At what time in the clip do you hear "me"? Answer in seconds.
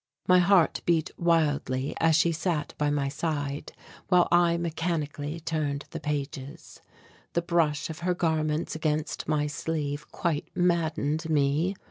11.29-11.75